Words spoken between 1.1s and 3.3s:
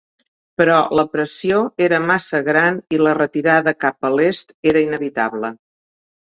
pressió era massa gran i la